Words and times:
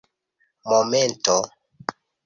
momento 0.71 1.37